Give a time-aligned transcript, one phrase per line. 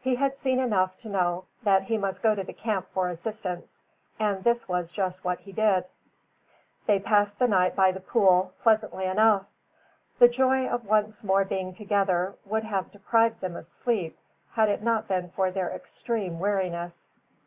[0.00, 3.80] He had seen enough to knew that he must go to the camp for assistance,
[4.18, 5.86] and this was just what he did.
[6.84, 9.46] They passed the night by the pool, pleasantly enough.
[10.18, 14.18] The joy of once more being together would have deprived them of sleep,
[14.50, 17.10] had it not been for their extreme weariness.